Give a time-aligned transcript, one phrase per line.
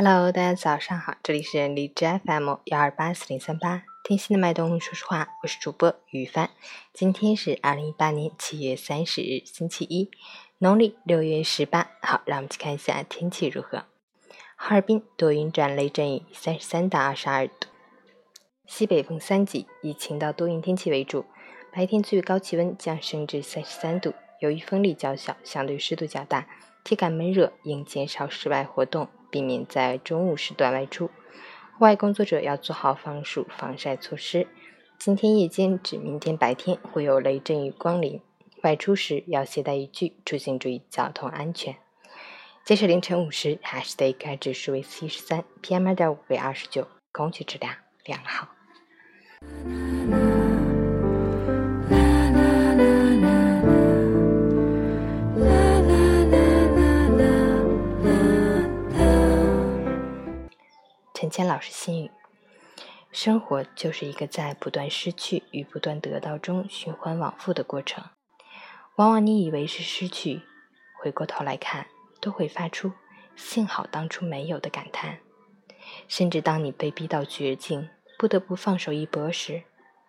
[0.00, 6.50] Hello，大家早上好，这里是荔枝 FM 幺二八四零三八，听心的脉动，说实话，我是主播雨帆。
[6.92, 10.08] 今天是二零一八年七月三十日，星期一，
[10.58, 11.90] 农历六月十八。
[12.00, 13.86] 好，让我们去看一下天气如何。
[14.54, 17.66] 哈尔滨多云转雷阵雨，三十三到二十二度，
[18.66, 21.24] 西北风三级，以晴到多云天气为主。
[21.72, 26.46] 白天最高气温将升至三十三度，由于风力较小，相对湿度较大，
[26.88, 29.08] 体感闷热，应减少室外活动。
[29.30, 31.08] 避免在中午时段外出，
[31.76, 34.46] 户外工作者要做好防暑防晒措施。
[34.96, 38.22] 今天夜间至明天白天会有雷阵雨光临，
[38.62, 41.76] 外出时要携带雨具，出行注意交通安全。
[42.64, 47.74] 截至凌晨五时，海市的 AQI 指数为七十三，PM 二点五为二十九，空气质量
[48.06, 48.48] 良好。
[61.28, 62.10] 陈谦老师心语：
[63.12, 68.02] 生活就是一个在不断失去与不断得到中循环往复的过程。
[68.96, 70.40] 往往你以为是失去，
[70.98, 71.86] 回过头来看，
[72.18, 72.92] 都会发出
[73.36, 75.18] “幸好当初没有”的感叹。
[76.08, 79.64] 甚至当你被逼到绝境，不得不放手一搏时，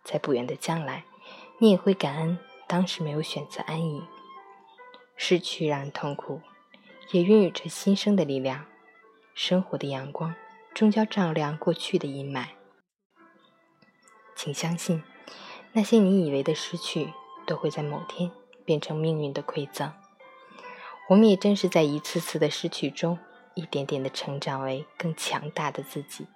[0.06, 1.04] 在不远的将来，
[1.58, 4.02] 你也会感恩当时没有选择安逸。
[5.18, 6.42] 失去让人痛苦，
[7.12, 8.66] 也孕育着新生的力量。
[9.34, 10.34] 生活的阳光。
[10.80, 12.52] 终将照亮过去的阴霾。
[14.34, 15.04] 请相信，
[15.74, 17.14] 那些你以为的失去，
[17.46, 18.32] 都会在某天
[18.64, 19.92] 变成命运的馈赠。
[21.10, 23.20] 我们也正是在一次次的失去中，
[23.56, 26.28] 一点点的成长为更强大的自己。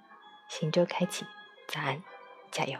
[0.49, 1.25] 行舟开启，
[1.69, 2.03] 早安，
[2.51, 2.77] 加油！